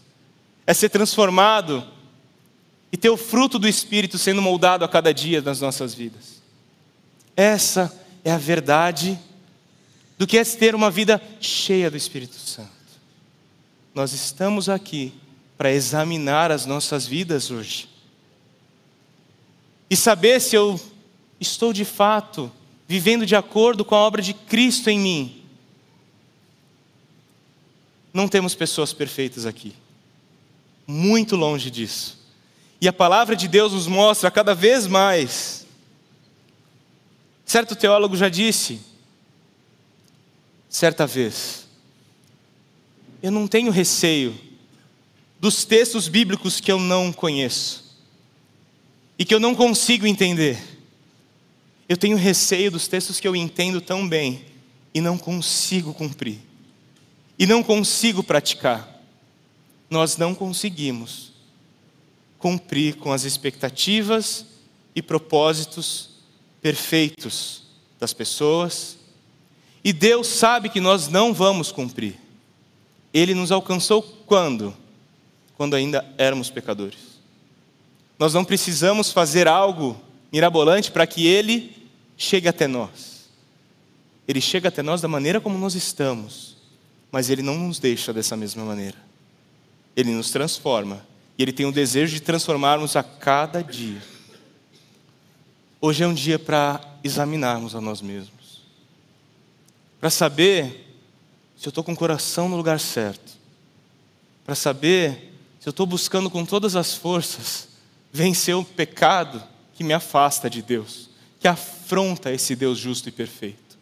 é 0.66 0.74
ser 0.74 0.90
transformado 0.90 1.86
e 2.92 2.98
ter 2.98 3.10
o 3.10 3.18
fruto 3.18 3.58
do 3.58 3.68
Espírito 3.68 4.18
sendo 4.18 4.42
moldado 4.42 4.86
a 4.86 4.88
cada 4.88 5.14
dia 5.14 5.42
nas 5.42 5.60
nossas 5.60 5.94
vidas. 5.94 6.42
Essa 7.36 7.94
é 8.24 8.32
a 8.32 8.38
verdade 8.38 9.20
do 10.18 10.26
que 10.26 10.38
é 10.38 10.44
ter 10.44 10.74
uma 10.74 10.90
vida 10.90 11.22
cheia 11.40 11.92
do 11.92 11.98
Espírito 11.98 12.36
Santo. 12.36 12.70
Nós 13.94 14.14
estamos 14.14 14.70
aqui 14.70 15.14
para 15.58 15.72
examinar 15.72 16.52
as 16.52 16.66
nossas 16.66 17.08
vidas 17.08 17.50
hoje 17.50 17.90
e 19.90 19.96
saber 19.96 20.40
se 20.40 20.56
eu 20.56 20.80
estou 21.40 21.72
de 21.72 21.86
fato 21.86 22.52
vivendo 22.88 23.26
de 23.26 23.36
acordo 23.36 23.84
com 23.84 23.96
a 23.96 24.00
obra 24.00 24.22
de 24.22 24.34
Cristo 24.34 24.90
em 24.90 25.00
mim. 25.00 25.44
Não 28.14 28.28
temos 28.28 28.56
pessoas 28.56 28.94
perfeitas 28.94 29.46
aqui, 29.46 29.74
muito 30.88 31.36
longe 31.36 31.70
disso. 31.70 32.18
E 32.80 32.88
a 32.88 32.94
palavra 32.94 33.36
de 33.36 33.48
Deus 33.48 33.74
nos 33.74 33.88
mostra 33.88 34.32
cada 34.32 34.54
vez 34.56 34.88
mais. 34.88 35.66
Certo 37.46 37.76
teólogo 37.76 38.16
já 38.16 38.30
disse 38.30 38.80
certa 40.70 41.08
vez. 41.08 41.68
Eu 43.22 43.32
não 43.32 43.48
tenho 43.48 43.72
receio 43.72 44.38
dos 45.40 45.66
textos 45.66 46.08
bíblicos 46.08 46.60
que 46.60 46.72
eu 46.72 46.80
não 46.80 47.12
conheço 47.12 47.98
e 49.18 49.26
que 49.26 49.34
eu 49.34 49.40
não 49.40 49.56
consigo 49.56 50.06
entender. 50.06 50.77
Eu 51.88 51.98
tenho 51.98 52.18
receio 52.18 52.72
dos 52.72 52.88
textos 52.88 53.20
que 53.20 53.28
eu 53.28 53.36
entendo 53.36 53.80
tão 53.80 54.08
bem 54.08 54.46
e 54.94 55.00
não 55.00 55.18
consigo 55.18 55.94
cumprir, 55.94 56.40
e 57.38 57.46
não 57.46 57.62
consigo 57.64 58.24
praticar. 58.24 59.02
Nós 59.90 60.18
não 60.18 60.36
conseguimos 60.36 61.32
cumprir 62.38 62.96
com 62.96 63.12
as 63.12 63.24
expectativas 63.24 64.46
e 64.96 65.02
propósitos 65.02 66.10
perfeitos 66.62 67.64
das 68.00 68.14
pessoas 68.14 68.98
e 69.88 69.94
Deus 69.94 70.28
sabe 70.28 70.68
que 70.68 70.82
nós 70.82 71.08
não 71.08 71.34
vamos 71.34 71.72
cumprir. 71.72 72.20
Ele 73.14 73.34
nos 73.34 73.54
alcançou 73.54 74.02
quando? 74.02 74.76
Quando 75.56 75.78
ainda 75.78 76.06
éramos 76.18 76.50
pecadores. 76.50 77.00
Nós 78.20 78.34
não 78.34 78.44
precisamos 78.44 79.14
fazer 79.14 79.48
algo 79.48 79.98
mirabolante 80.30 80.92
para 80.92 81.08
que 81.08 81.26
Ele 81.26 81.74
chegue 82.18 82.48
até 82.48 82.68
nós. 82.68 83.30
Ele 84.28 84.42
chega 84.42 84.68
até 84.68 84.82
nós 84.82 85.02
da 85.02 85.08
maneira 85.08 85.40
como 85.40 85.58
nós 85.58 85.76
estamos, 85.76 86.58
mas 87.12 87.30
Ele 87.30 87.42
não 87.42 87.56
nos 87.58 87.80
deixa 87.80 88.12
dessa 88.12 88.36
mesma 88.36 88.66
maneira. 88.66 88.98
Ele 89.96 90.12
nos 90.12 90.32
transforma 90.32 91.06
e 91.38 91.44
Ele 91.44 91.54
tem 91.54 91.66
o 91.66 91.72
desejo 91.72 92.14
de 92.14 92.22
transformarmos 92.22 92.96
a 92.96 93.04
cada 93.04 93.64
dia. 93.64 94.02
Hoje 95.80 96.04
é 96.04 96.08
um 96.08 96.14
dia 96.14 96.38
para 96.40 96.82
examinarmos 97.04 97.76
a 97.76 97.80
nós 97.80 98.02
mesmos 98.02 98.38
para 100.00 100.10
saber 100.10 100.86
se 101.58 101.68
eu 101.68 101.70
estou 101.70 101.84
com 101.84 101.94
o 101.94 101.98
coração 101.98 102.48
no 102.48 102.56
lugar 102.56 102.80
certo, 102.80 103.34
para 104.46 104.56
saber 104.56 105.34
se 105.60 105.68
eu 105.68 105.72
estou 105.72 105.86
buscando 105.86 106.30
com 106.30 106.46
todas 106.46 106.76
as 106.76 106.94
forças 106.94 107.68
vencer 108.12 108.56
o 108.56 108.64
pecado 108.64 109.44
que 109.74 109.84
me 109.84 109.94
afasta 109.94 110.50
de 110.50 110.62
Deus, 110.62 111.10
que 111.40 111.48
afronta 111.48 112.32
esse 112.32 112.56
Deus 112.56 112.78
justo 112.78 113.10
e 113.10 113.12
perfeito. 113.12 113.78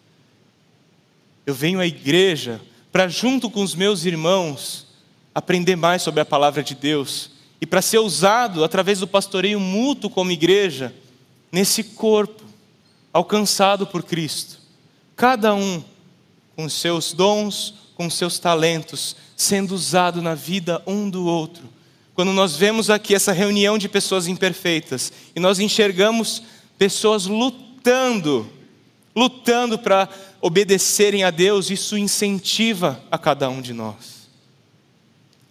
Eu 1.45 1.53
venho 1.53 1.79
à 1.79 1.85
igreja 1.85 2.59
para, 2.91 3.07
junto 3.07 3.50
com 3.50 3.62
os 3.62 3.75
meus 3.75 4.05
irmãos, 4.05 4.88
aprender 5.33 5.75
mais 5.75 6.01
sobre 6.01 6.21
a 6.21 6.25
palavra 6.25 6.63
de 6.63 6.74
Deus 6.74 7.31
e 7.62 7.65
para 7.65 7.81
ser 7.81 8.00
usado 8.00 8.63
através 8.63 9.00
do 9.00 9.07
pastoreio 9.07 9.59
mútuo 9.59 10.09
como 10.09 10.31
igreja 10.31 10.93
nesse 11.51 11.83
corpo 11.83 12.43
alcançado 13.13 13.88
por 13.88 14.03
Cristo. 14.03 14.59
Cada 15.15 15.53
um 15.53 15.83
com 16.55 16.67
seus 16.67 17.13
dons, 17.13 17.74
com 17.95 18.09
seus 18.09 18.39
talentos, 18.39 19.15
sendo 19.35 19.74
usado 19.74 20.21
na 20.21 20.35
vida 20.35 20.81
um 20.85 21.09
do 21.09 21.25
outro. 21.25 21.63
Quando 22.13 22.31
nós 22.31 22.55
vemos 22.55 22.89
aqui 22.89 23.13
essa 23.13 23.33
reunião 23.33 23.77
de 23.77 23.89
pessoas 23.89 24.27
imperfeitas 24.27 25.12
e 25.35 25.39
nós 25.39 25.59
enxergamos 25.59 26.43
pessoas 26.77 27.25
lutando, 27.25 28.50
lutando 29.15 29.77
para 29.77 30.10
obedecerem 30.41 31.24
a 31.24 31.32
Deus, 31.32 31.70
isso 31.70 31.98
incentiva 31.98 33.03
a 33.10 33.17
cada 33.17 33.50
um 33.50 33.62
de 33.62 33.74
nós. 33.74 34.29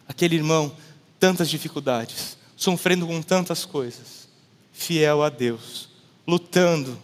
Aquele 0.08 0.36
irmão, 0.36 0.72
tantas 1.18 1.48
dificuldades, 1.48 2.36
sofrendo 2.56 3.06
com 3.06 3.20
tantas 3.22 3.64
coisas, 3.64 4.28
fiel 4.72 5.22
a 5.22 5.28
Deus, 5.28 5.88
lutando 6.26 6.98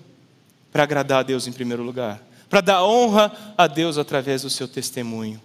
para 0.71 0.83
agradar 0.83 1.21
a 1.21 1.23
Deus 1.25 1.47
em 1.47 1.53
primeiro 1.53 1.83
lugar 1.83 2.23
para 2.51 2.61
dar 2.61 2.85
honra 2.85 3.55
a 3.57 3.69
Deus 3.69 3.97
através 3.97 4.43
do 4.43 4.51
seu 4.51 4.67
testemunho. 4.67 5.41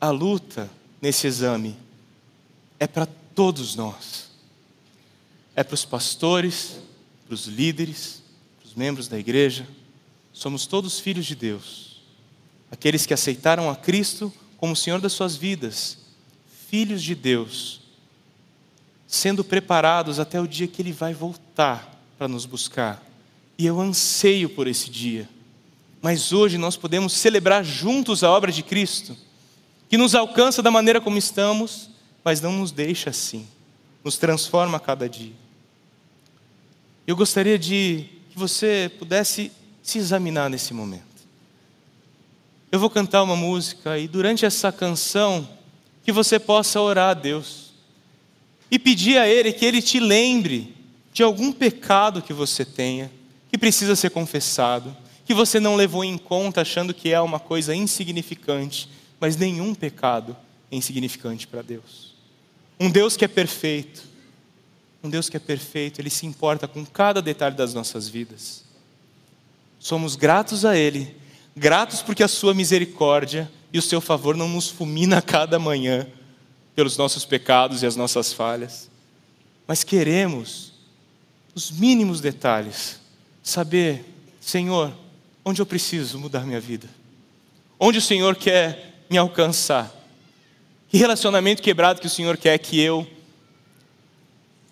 A 0.00 0.10
luta 0.10 0.70
nesse 1.02 1.26
exame 1.26 1.76
é 2.78 2.86
para 2.86 3.08
todos 3.34 3.74
nós. 3.74 4.25
É 5.56 5.64
para 5.64 5.74
os 5.74 5.86
pastores, 5.86 6.76
para 7.26 7.34
os 7.34 7.46
líderes, 7.46 8.22
para 8.58 8.68
os 8.68 8.74
membros 8.74 9.08
da 9.08 9.18
igreja. 9.18 9.66
Somos 10.32 10.66
todos 10.66 11.00
filhos 11.00 11.24
de 11.24 11.34
Deus. 11.34 12.02
Aqueles 12.70 13.06
que 13.06 13.14
aceitaram 13.14 13.70
a 13.70 13.74
Cristo 13.74 14.30
como 14.58 14.76
Senhor 14.76 15.00
das 15.00 15.14
suas 15.14 15.34
vidas, 15.34 15.98
filhos 16.68 17.02
de 17.02 17.14
Deus, 17.14 17.80
sendo 19.06 19.42
preparados 19.42 20.20
até 20.20 20.40
o 20.40 20.46
dia 20.46 20.66
que 20.66 20.82
Ele 20.82 20.92
vai 20.92 21.14
voltar 21.14 21.90
para 22.18 22.28
nos 22.28 22.44
buscar. 22.44 23.02
E 23.58 23.64
eu 23.64 23.80
anseio 23.80 24.50
por 24.50 24.66
esse 24.66 24.90
dia. 24.90 25.28
Mas 26.02 26.32
hoje 26.32 26.58
nós 26.58 26.76
podemos 26.76 27.14
celebrar 27.14 27.64
juntos 27.64 28.22
a 28.22 28.30
obra 28.30 28.52
de 28.52 28.62
Cristo, 28.62 29.16
que 29.88 29.96
nos 29.96 30.14
alcança 30.14 30.62
da 30.62 30.70
maneira 30.70 31.00
como 31.00 31.16
estamos, 31.16 31.90
mas 32.22 32.40
não 32.40 32.52
nos 32.52 32.72
deixa 32.72 33.10
assim, 33.10 33.46
nos 34.04 34.18
transforma 34.18 34.76
a 34.76 34.80
cada 34.80 35.08
dia. 35.08 35.45
Eu 37.06 37.14
gostaria 37.14 37.58
de 37.58 38.04
que 38.30 38.38
você 38.38 38.90
pudesse 38.98 39.52
se 39.82 39.98
examinar 39.98 40.50
nesse 40.50 40.74
momento. 40.74 41.04
Eu 42.72 42.80
vou 42.80 42.90
cantar 42.90 43.22
uma 43.22 43.36
música 43.36 43.96
e 43.96 44.08
durante 44.08 44.44
essa 44.44 44.72
canção 44.72 45.48
que 46.02 46.10
você 46.10 46.38
possa 46.38 46.80
orar 46.80 47.10
a 47.10 47.14
Deus 47.14 47.72
e 48.70 48.78
pedir 48.78 49.18
a 49.18 49.28
Ele 49.28 49.52
que 49.52 49.64
Ele 49.64 49.80
te 49.80 50.00
lembre 50.00 50.74
de 51.12 51.22
algum 51.22 51.52
pecado 51.52 52.20
que 52.20 52.32
você 52.32 52.64
tenha 52.64 53.10
que 53.48 53.56
precisa 53.56 53.94
ser 53.94 54.10
confessado, 54.10 54.94
que 55.24 55.32
você 55.32 55.60
não 55.60 55.76
levou 55.76 56.04
em 56.04 56.18
conta 56.18 56.60
achando 56.60 56.92
que 56.92 57.12
é 57.12 57.20
uma 57.20 57.38
coisa 57.38 57.74
insignificante, 57.74 58.88
mas 59.20 59.36
nenhum 59.36 59.74
pecado 59.74 60.36
é 60.70 60.76
insignificante 60.76 61.46
para 61.46 61.62
Deus. 61.62 62.14
Um 62.78 62.90
Deus 62.90 63.16
que 63.16 63.24
é 63.24 63.28
perfeito, 63.28 64.02
um 65.06 65.10
Deus 65.10 65.28
que 65.28 65.36
é 65.36 65.40
perfeito, 65.40 66.00
Ele 66.00 66.10
se 66.10 66.26
importa 66.26 66.68
com 66.68 66.84
cada 66.84 67.22
detalhe 67.22 67.56
das 67.56 67.72
nossas 67.72 68.08
vidas. 68.08 68.64
Somos 69.78 70.16
gratos 70.16 70.64
a 70.64 70.76
Ele, 70.76 71.16
gratos 71.56 72.02
porque 72.02 72.22
a 72.22 72.28
Sua 72.28 72.52
misericórdia 72.52 73.50
e 73.72 73.78
o 73.78 73.82
Seu 73.82 74.00
favor 74.00 74.36
não 74.36 74.48
nos 74.48 74.68
fulmina 74.68 75.18
a 75.18 75.22
cada 75.22 75.58
manhã 75.58 76.06
pelos 76.74 76.96
nossos 76.96 77.24
pecados 77.24 77.82
e 77.82 77.86
as 77.86 77.96
nossas 77.96 78.32
falhas, 78.32 78.90
mas 79.66 79.82
queremos 79.82 80.72
nos 81.54 81.70
mínimos 81.70 82.20
detalhes, 82.20 83.00
saber, 83.42 84.04
Senhor, 84.40 84.92
onde 85.42 85.62
eu 85.62 85.66
preciso 85.66 86.18
mudar 86.18 86.44
minha 86.44 86.60
vida, 86.60 86.88
onde 87.80 87.98
o 87.98 88.02
Senhor 88.02 88.36
quer 88.36 89.04
me 89.08 89.16
alcançar, 89.16 89.90
que 90.88 90.98
relacionamento 90.98 91.62
quebrado 91.62 92.00
que 92.00 92.06
o 92.06 92.10
Senhor 92.10 92.36
quer 92.36 92.58
que 92.58 92.78
eu 92.78 93.06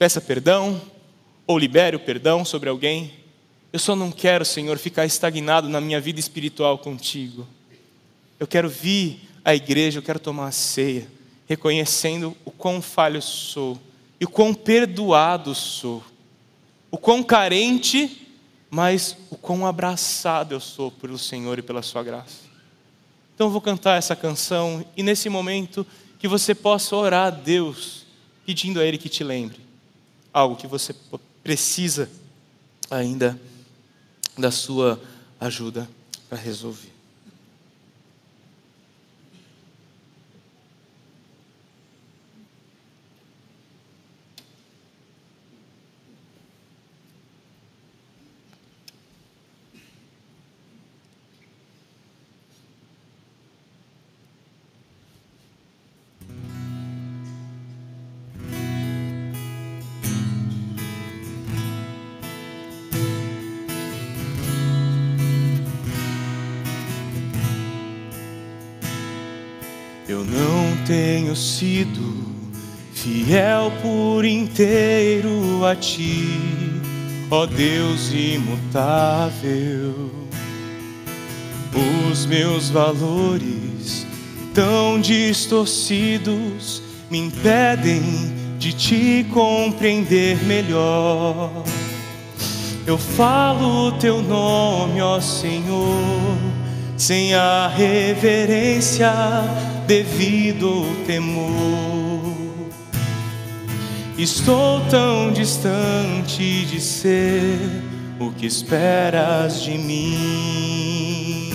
peça 0.05 0.21
perdão 0.21 0.83
ou 1.47 1.59
libere 1.59 1.97
o 1.97 1.99
perdão 1.99 2.45
sobre 2.45 2.69
alguém. 2.69 3.11
Eu 3.73 3.79
só 3.79 3.97
não 3.97 4.13
quero, 4.13 4.45
Senhor, 4.45 4.77
ficar 4.77 5.07
estagnado 5.07 5.67
na 5.67 5.81
minha 5.81 5.99
vida 5.99 6.21
espiritual 6.21 6.77
contigo. 6.77 7.49
Eu 8.39 8.47
quero 8.47 8.69
vir 8.69 9.27
à 9.43 9.55
igreja, 9.55 10.01
eu 10.01 10.03
quero 10.03 10.19
tomar 10.19 10.49
a 10.49 10.53
ceia, 10.53 11.09
reconhecendo 11.49 12.37
o 12.45 12.51
quão 12.51 12.83
falho 12.83 13.23
sou 13.23 13.81
e 14.21 14.27
o 14.27 14.29
quão 14.29 14.53
perdoado 14.53 15.55
sou, 15.55 16.05
o 16.91 16.99
quão 16.99 17.23
carente, 17.23 18.29
mas 18.69 19.17
o 19.31 19.39
quão 19.39 19.67
abraçado 19.67 20.55
eu 20.55 20.61
sou 20.61 20.91
pelo 20.91 21.17
Senhor 21.17 21.59
e 21.59 21.63
pela 21.63 21.81
Sua 21.81 22.03
graça. 22.03 22.45
Então 23.35 23.47
eu 23.47 23.51
vou 23.51 23.63
cantar 23.63 23.97
essa 23.97 24.15
canção 24.15 24.85
e 24.95 25.03
nesse 25.03 25.31
momento 25.31 25.87
que 26.19 26.29
você 26.29 26.55
possa 26.55 26.95
orar 26.95 27.29
a 27.29 27.31
Deus, 27.31 28.05
pedindo 28.45 28.81
a 28.81 28.85
Ele 28.85 28.99
que 28.99 29.09
te 29.09 29.25
lembre 29.25 29.64
algo 30.35 30.57
que 30.57 30.67
você 30.67 30.95
precisa 31.45 32.11
ainda 32.91 33.41
da 34.37 34.51
sua 34.51 35.01
ajuda 35.39 35.89
para 36.29 36.37
resolver. 36.37 36.94
Eu 70.15 70.23
não 70.23 70.85
tenho 70.87 71.35
sido 71.35 72.25
fiel 72.93 73.73
por 73.83 74.25
inteiro 74.25 75.67
a 75.67 75.75
ti, 75.75 76.29
ó 77.29 77.45
Deus 77.47 78.13
imutável. 78.13 80.13
Os 82.13 82.27
meus 82.27 82.71
valores 82.71 84.07
tão 84.55 85.01
distorcidos 85.01 86.81
me 87.11 87.19
impedem 87.19 88.01
de 88.57 88.73
te 88.73 89.27
compreender 89.35 90.41
melhor. 90.45 91.51
Eu 92.87 92.97
falo 92.97 93.91
teu 93.99 94.23
nome, 94.23 95.03
ó 95.03 95.21
Senhor, 95.21 96.39
sem 96.97 97.35
a 97.35 97.67
reverência 97.67 99.13
devido 99.87 100.69
ao 100.69 101.05
temor. 101.07 102.35
Estou 104.17 104.81
tão 104.89 105.33
distante 105.33 106.65
de 106.67 106.81
ser 106.81 107.59
o 108.19 108.31
que 108.31 108.47
esperas 108.47 109.63
de 109.63 109.77
mim. 109.77 111.51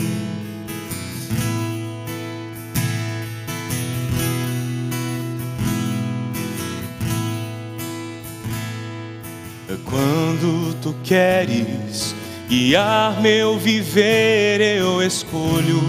Quando 9.86 10.76
tu 10.82 10.96
queres 11.04 12.14
guiar 12.48 13.22
meu 13.22 13.58
viver, 13.58 14.62
eu 14.62 15.02
escolho 15.02 15.82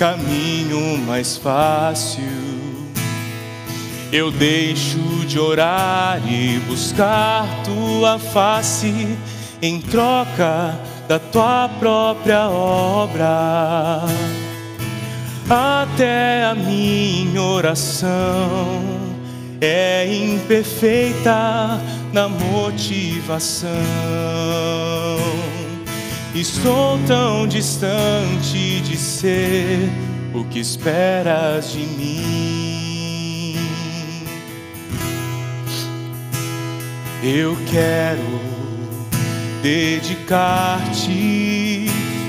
caminho 0.00 0.96
mais 0.96 1.36
fácil. 1.36 2.24
Eu 4.10 4.30
deixo 4.30 4.98
de 5.26 5.38
orar 5.38 6.22
e 6.26 6.58
buscar 6.60 7.46
tua 7.62 8.18
face 8.18 9.14
em 9.60 9.78
troca 9.78 10.74
da 11.06 11.18
tua 11.18 11.68
própria 11.78 12.48
obra. 12.48 14.00
Até 15.50 16.46
a 16.46 16.54
minha 16.54 17.42
oração 17.42 18.80
é 19.60 20.10
imperfeita 20.10 21.78
na 22.10 22.26
motivação. 22.26 23.68
Estou 26.34 26.98
tão 27.08 27.46
distante 27.48 28.80
de 28.82 28.96
ser 28.96 29.90
o 30.32 30.44
que 30.44 30.60
esperas 30.60 31.72
de 31.72 31.80
mim. 31.80 33.56
Eu 37.20 37.58
quero 37.68 38.40
dedicar-te 39.60 41.10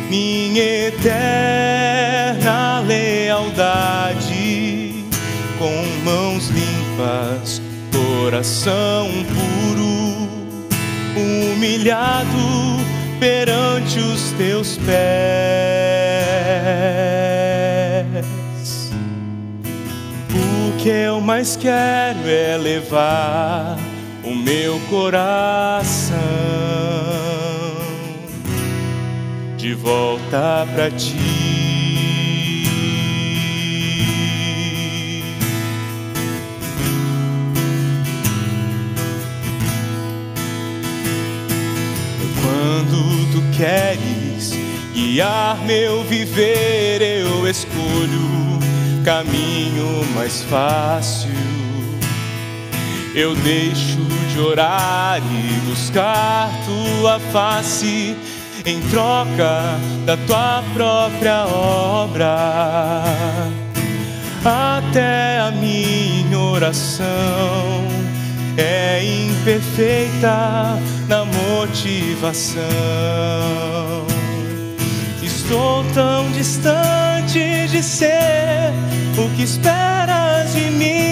minha 0.10 0.88
eterna 0.88 2.80
lealdade, 2.80 4.26
com 5.60 5.86
mãos 6.04 6.50
limpas, 6.50 7.62
coração 7.92 9.08
puro, 9.30 10.28
humilhado 11.16 12.82
perante 13.22 14.00
os 14.00 14.32
teus 14.32 14.78
pés. 14.78 14.96
O 20.34 20.78
que 20.80 20.90
eu 20.90 21.22
mais 21.22 21.56
quero 21.56 22.28
é 22.28 22.58
levar 22.58 23.78
o 24.24 24.34
meu 24.34 24.80
coração 24.90 26.18
de 29.56 29.76
volta 29.76 30.68
para 30.74 30.90
ti. 30.90 31.81
Queres 43.62 44.58
guiar 44.92 45.56
meu 45.68 46.04
viver, 46.06 47.00
eu 47.00 47.48
escolho 47.48 48.60
caminho 49.06 50.04
mais 50.16 50.42
fácil. 50.42 51.30
Eu 53.14 53.36
deixo 53.36 54.00
de 54.34 54.40
orar 54.40 55.20
e 55.20 55.70
buscar 55.70 56.50
tua 56.66 57.20
face 57.32 58.16
em 58.66 58.82
troca 58.90 59.78
da 60.08 60.18
tua 60.26 60.64
própria 60.74 61.46
obra. 61.46 63.04
Até 64.44 65.38
a 65.40 65.52
minha 65.52 66.40
oração 66.40 67.86
é 68.58 69.04
imperfeita 69.04 70.80
motivação. 71.52 72.62
Estou 75.22 75.84
tão 75.94 76.32
distante 76.32 77.68
de 77.68 77.84
ser 77.84 78.72
o 79.18 79.30
que 79.36 79.44
esperas 79.44 80.54
de 80.54 80.72
mim. 80.72 81.12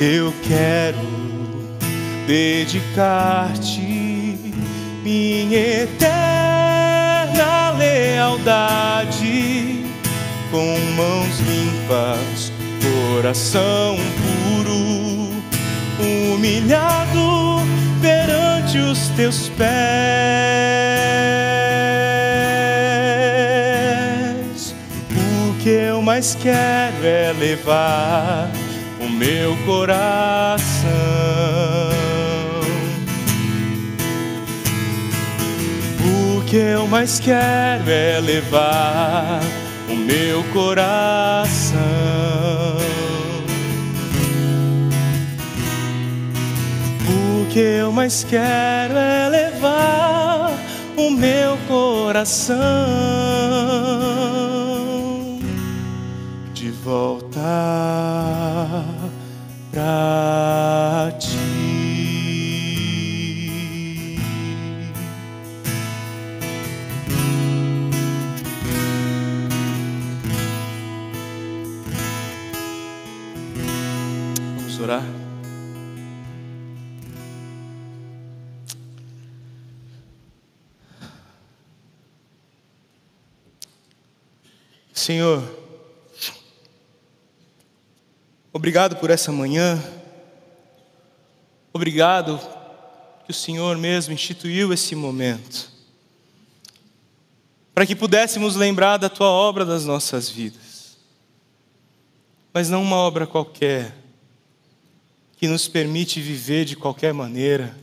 Eu 0.00 0.32
quero 0.46 0.96
dedicar-te 2.26 4.38
minha 5.02 5.82
eterna 5.82 7.70
lealdade 7.76 9.84
com 10.50 10.78
mãos 10.96 11.38
limpas, 11.40 12.50
coração 12.80 13.96
humilhado 16.40 17.60
perante 18.00 18.78
os 18.78 19.08
teus 19.10 19.50
pés. 19.50 19.68
O 25.14 25.54
que 25.62 25.68
eu 25.68 26.00
mais 26.00 26.34
quero 26.34 27.04
é 27.04 27.34
levar 27.38 28.50
o 28.98 29.08
meu 29.10 29.54
coração. 29.66 30.88
O 36.02 36.40
que 36.46 36.56
eu 36.56 36.86
mais 36.86 37.20
quero 37.20 37.90
é 37.90 38.18
levar 38.18 39.40
o 39.90 39.94
meu 39.94 40.42
coração. 40.54 41.80
Que 47.60 47.64
eu 47.64 47.92
mais 47.92 48.24
quero 48.24 48.96
é 48.96 49.28
levar 49.28 50.50
o 50.96 51.10
meu 51.10 51.58
coração 51.68 52.56
de 56.54 56.70
volta 56.70 57.38
pra 59.70 61.12
ti. 61.18 61.29
Senhor, 85.00 85.42
obrigado 88.52 88.96
por 88.96 89.08
essa 89.08 89.32
manhã, 89.32 89.82
obrigado 91.72 92.38
que 93.24 93.30
o 93.30 93.34
Senhor 93.34 93.78
mesmo 93.78 94.12
instituiu 94.12 94.74
esse 94.74 94.94
momento, 94.94 95.72
para 97.74 97.86
que 97.86 97.96
pudéssemos 97.96 98.56
lembrar 98.56 98.98
da 98.98 99.08
tua 99.08 99.28
obra 99.28 99.64
das 99.64 99.86
nossas 99.86 100.28
vidas, 100.28 100.98
mas 102.52 102.68
não 102.68 102.82
uma 102.82 102.96
obra 102.96 103.26
qualquer, 103.26 103.96
que 105.38 105.48
nos 105.48 105.66
permite 105.66 106.20
viver 106.20 106.66
de 106.66 106.76
qualquer 106.76 107.14
maneira, 107.14 107.74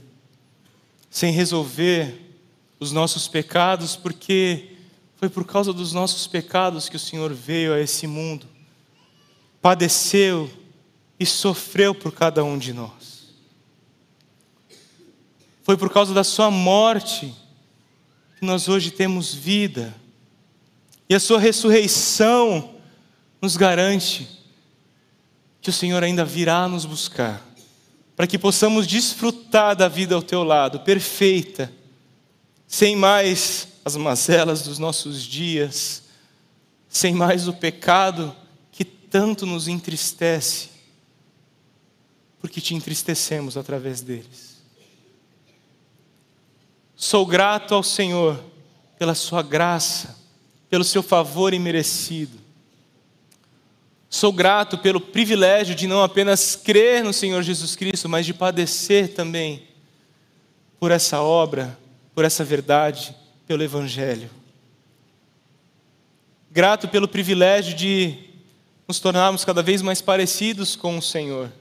sem 1.09 1.33
resolver 1.33 2.37
os 2.79 2.91
nossos 2.91 3.27
pecados, 3.27 3.95
porque 3.95 4.76
foi 5.17 5.29
por 5.29 5.45
causa 5.45 5.73
dos 5.73 5.93
nossos 5.93 6.27
pecados 6.27 6.87
que 6.87 6.95
o 6.95 6.99
Senhor 6.99 7.33
veio 7.33 7.73
a 7.73 7.79
esse 7.79 8.05
mundo, 8.05 8.45
padeceu 9.61 10.49
e 11.19 11.25
sofreu 11.25 11.93
por 11.93 12.11
cada 12.13 12.43
um 12.43 12.57
de 12.57 12.71
nós. 12.71 13.33
Foi 15.63 15.75
por 15.75 15.91
causa 15.91 16.13
da 16.13 16.23
Sua 16.23 16.51
morte 16.51 17.33
que 18.39 18.45
nós 18.45 18.69
hoje 18.69 18.91
temos 18.91 19.33
vida, 19.33 19.93
e 21.09 21.15
a 21.15 21.19
Sua 21.19 21.39
ressurreição 21.39 22.75
nos 23.41 23.57
garante 23.57 24.27
que 25.59 25.69
o 25.71 25.73
Senhor 25.73 26.03
ainda 26.03 26.23
virá 26.23 26.67
nos 26.67 26.85
buscar, 26.85 27.43
para 28.15 28.27
que 28.27 28.37
possamos 28.37 28.85
desfrutar 28.85 29.75
da 29.75 29.87
vida 29.87 30.13
ao 30.13 30.21
Teu 30.21 30.43
lado, 30.43 30.81
perfeita, 30.81 31.73
sem 32.67 32.97
mais 32.97 33.69
as 33.85 33.95
mazelas 33.95 34.61
dos 34.61 34.77
nossos 34.77 35.23
dias, 35.23 36.03
sem 36.89 37.13
mais 37.13 37.47
o 37.47 37.53
pecado 37.53 38.35
que 38.71 38.83
tanto 38.83 39.45
nos 39.45 39.69
entristece, 39.69 40.69
porque 42.41 42.59
te 42.59 42.75
entristecemos 42.75 43.55
através 43.55 44.01
deles. 44.01 44.57
Sou 46.95 47.25
grato 47.25 47.73
ao 47.73 47.83
Senhor 47.83 48.43
pela 48.99 49.15
Sua 49.15 49.41
graça, 49.41 50.17
pelo 50.69 50.83
Seu 50.83 51.01
favor 51.01 51.53
imerecido. 51.53 52.37
Sou 54.09 54.33
grato 54.33 54.77
pelo 54.77 54.99
privilégio 54.99 55.75
de 55.75 55.87
não 55.87 56.01
apenas 56.01 56.55
crer 56.55 57.03
no 57.03 57.13
Senhor 57.13 57.41
Jesus 57.43 57.75
Cristo, 57.75 58.09
mas 58.09 58.25
de 58.25 58.33
padecer 58.33 59.13
também 59.13 59.67
por 60.79 60.91
essa 60.91 61.21
obra, 61.21 61.77
por 62.17 62.25
essa 62.25 62.43
verdade 62.43 63.15
pelo 63.45 63.61
Evangelho. 63.61 64.31
Grato 66.49 66.87
pelo 66.87 67.07
privilégio 67.07 67.75
de 67.75 68.17
nos 68.87 68.99
tornarmos 68.99 69.45
cada 69.45 69.61
vez 69.61 69.83
mais 69.83 70.01
parecidos 70.01 70.75
com 70.75 70.97
o 70.97 71.01
Senhor, 71.01 71.51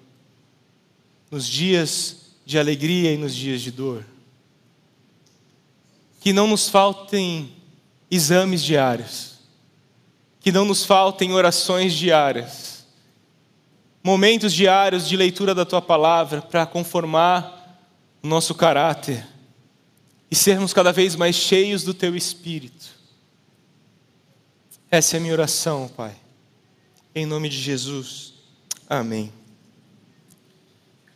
nos 1.31 1.47
dias 1.47 2.33
de 2.47 2.59
alegria 2.59 3.13
e 3.13 3.19
nos 3.19 3.35
dias 3.35 3.61
de 3.61 3.71
dor. 3.71 4.03
Que 6.21 6.33
não 6.33 6.47
nos 6.47 6.71
faltem 6.71 7.53
exames 8.11 8.65
diários, 8.65 9.35
que 10.41 10.51
não 10.51 10.65
nos 10.65 10.87
faltem 10.87 11.35
orações 11.35 11.93
diárias, 11.93 12.87
momentos 14.03 14.55
diários 14.55 15.07
de 15.07 15.19
leitura 15.19 15.55
da 15.55 15.67
tua 15.67 15.83
palavra 15.83 16.41
para 16.41 16.65
conformar 16.65 17.79
o 18.23 18.27
nosso 18.27 18.55
caráter 18.55 19.36
e 20.31 20.35
sermos 20.35 20.73
cada 20.73 20.93
vez 20.93 21.15
mais 21.15 21.37
cheios 21.37 21.83
do 21.83 21.95
Teu 21.95 22.17
Espírito. 22.17 22.97
Essa 24.91 25.17
é 25.17 25.19
a 25.19 25.21
minha 25.21 25.33
oração, 25.33 25.89
Pai. 25.89 26.17
Em 27.15 27.27
nome 27.27 27.49
de 27.49 27.61
Jesus. 27.61 28.35
Amém. 28.89 29.33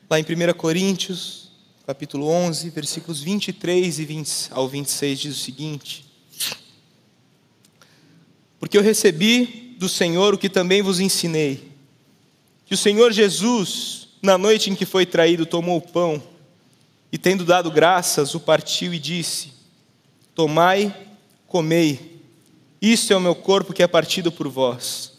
Lá 0.08 0.18
em 0.18 0.22
1 0.22 0.52
Coríntios, 0.56 1.50
capítulo 1.86 2.28
11, 2.28 2.70
versículos 2.70 3.20
23 3.20 3.98
e 3.98 4.04
20 4.04 4.48
ao 4.50 4.68
26 4.68 5.18
diz 5.20 5.36
o 5.36 5.40
seguinte: 5.40 6.04
Porque 8.58 8.76
eu 8.76 8.82
recebi 8.82 9.76
do 9.78 9.88
Senhor 9.88 10.34
o 10.34 10.38
que 10.38 10.48
também 10.48 10.82
vos 10.82 11.00
ensinei, 11.00 11.70
que 12.66 12.74
o 12.74 12.78
Senhor 12.78 13.12
Jesus, 13.12 14.08
na 14.22 14.36
noite 14.36 14.70
em 14.70 14.74
que 14.74 14.84
foi 14.84 15.06
traído, 15.06 15.46
tomou 15.46 15.78
o 15.78 15.80
pão 15.80 16.22
e 17.12 17.18
tendo 17.18 17.44
dado 17.44 17.70
graças, 17.70 18.34
o 18.34 18.40
partiu 18.40 18.94
e 18.94 18.98
disse: 18.98 19.52
Tomai, 20.34 20.94
comei, 21.46 22.20
isto 22.80 23.12
é 23.12 23.16
o 23.16 23.20
meu 23.20 23.34
corpo 23.34 23.72
que 23.72 23.82
é 23.82 23.86
partido 23.86 24.30
por 24.30 24.48
vós. 24.48 25.12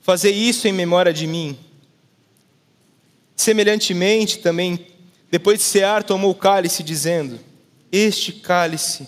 Fazei 0.00 0.32
isso 0.34 0.66
em 0.66 0.72
memória 0.72 1.12
de 1.12 1.26
mim. 1.26 1.56
Semelhantemente, 3.36 4.38
também, 4.38 4.86
depois 5.30 5.58
de 5.58 5.64
cear, 5.64 6.02
tomou 6.02 6.32
o 6.32 6.34
cálice, 6.34 6.82
dizendo: 6.82 7.38
Este 7.90 8.32
cálice 8.32 9.06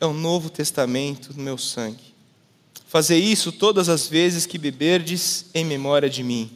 é 0.00 0.06
o 0.06 0.12
novo 0.12 0.48
testamento 0.48 1.32
do 1.32 1.42
meu 1.42 1.58
sangue. 1.58 2.14
Fazei 2.86 3.20
isso 3.20 3.52
todas 3.52 3.88
as 3.88 4.08
vezes 4.08 4.46
que 4.46 4.58
beberdes 4.58 5.46
em 5.52 5.64
memória 5.64 6.08
de 6.08 6.22
mim. 6.22 6.50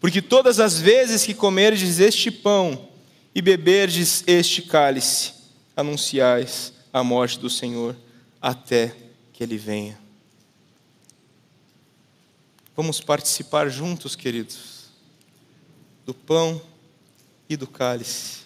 Porque 0.00 0.22
todas 0.22 0.58
as 0.58 0.80
vezes 0.80 1.24
que 1.24 1.34
comerdes 1.34 1.98
este 1.98 2.30
pão 2.30 2.88
e 3.34 3.42
beberdes 3.42 4.24
este 4.26 4.62
cálice, 4.62 5.32
anunciais 5.76 6.72
a 6.92 7.04
morte 7.04 7.38
do 7.38 7.48
Senhor 7.48 7.96
até 8.40 8.94
que 9.32 9.42
ele 9.42 9.56
venha. 9.56 9.98
Vamos 12.76 13.00
participar 13.00 13.68
juntos, 13.68 14.14
queridos, 14.14 14.90
do 16.06 16.14
pão 16.14 16.60
e 17.48 17.56
do 17.56 17.66
cálice. 17.66 18.38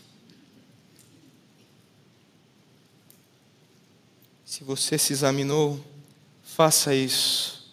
Se 4.44 4.64
você 4.64 4.98
se 4.98 5.12
examinou, 5.12 5.82
faça 6.42 6.94
isso 6.94 7.70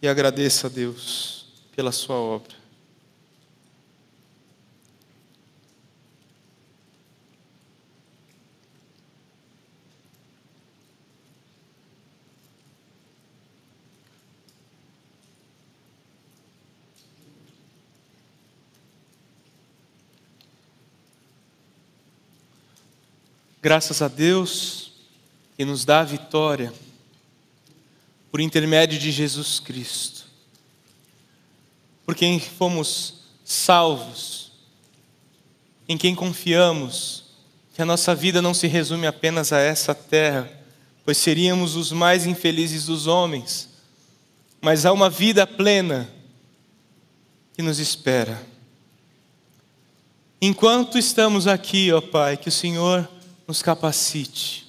e 0.00 0.08
agradeça 0.08 0.66
a 0.66 0.70
Deus 0.70 1.46
pela 1.74 1.92
sua 1.92 2.16
obra. 2.16 2.59
Graças 23.62 24.00
a 24.00 24.08
Deus 24.08 24.90
que 25.54 25.66
nos 25.66 25.84
dá 25.84 26.00
a 26.00 26.04
vitória 26.04 26.72
por 28.30 28.40
intermédio 28.40 28.98
de 28.98 29.12
Jesus 29.12 29.60
Cristo. 29.60 30.24
Por 32.06 32.14
quem 32.14 32.40
fomos 32.40 33.16
salvos, 33.44 34.52
em 35.86 35.98
quem 35.98 36.14
confiamos, 36.14 37.24
que 37.74 37.82
a 37.82 37.84
nossa 37.84 38.14
vida 38.14 38.40
não 38.40 38.54
se 38.54 38.66
resume 38.66 39.06
apenas 39.06 39.52
a 39.52 39.58
essa 39.58 39.94
terra, 39.94 40.50
pois 41.04 41.18
seríamos 41.18 41.76
os 41.76 41.92
mais 41.92 42.24
infelizes 42.24 42.86
dos 42.86 43.06
homens, 43.06 43.68
mas 44.58 44.86
há 44.86 44.92
uma 44.92 45.10
vida 45.10 45.46
plena 45.46 46.08
que 47.52 47.60
nos 47.60 47.78
espera. 47.78 48.40
Enquanto 50.40 50.96
estamos 50.96 51.46
aqui, 51.46 51.92
ó 51.92 52.00
Pai, 52.00 52.38
que 52.38 52.48
o 52.48 52.52
Senhor 52.52 53.06
nos 53.50 53.62
capacite, 53.62 54.64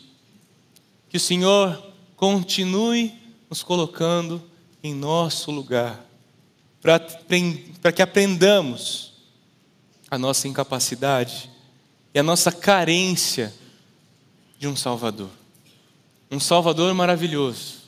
que 1.08 1.18
o 1.18 1.20
Senhor 1.20 1.94
continue 2.16 3.14
nos 3.48 3.62
colocando 3.62 4.42
em 4.82 4.92
nosso 4.92 5.52
lugar, 5.52 6.04
para 6.82 7.92
que 7.92 8.02
aprendamos 8.02 9.14
a 10.10 10.18
nossa 10.18 10.48
incapacidade 10.48 11.48
e 12.12 12.18
a 12.18 12.24
nossa 12.24 12.52
carência 12.52 13.54
de 14.58 14.68
um 14.68 14.76
Salvador. 14.76 15.30
Um 16.32 16.40
Salvador 16.40 16.92
maravilhoso, 16.96 17.82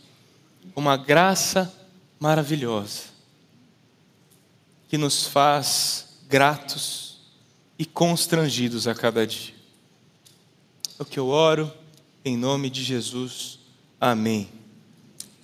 uma 0.76 0.96
graça 0.96 1.74
maravilhosa, 2.20 3.06
que 4.88 5.00
nos 5.00 5.26
faz 5.26 6.20
gratos 6.30 7.18
e 7.80 7.84
constrangidos 7.84 8.88
a 8.88 8.94
cada 8.94 9.26
dia. 9.26 9.63
É 11.00 11.04
o 11.04 11.06
que 11.06 11.20
eu 11.20 11.28
oro, 11.28 11.72
em 12.24 12.38
nome 12.38 12.70
de 12.70 12.84
Jesus. 12.84 13.60
Amém. 14.00 14.50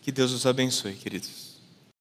Que 0.02 0.12
Deus 0.12 0.32
os 0.32 0.46
abençoe, 0.46 0.94
queridos. 0.94 1.39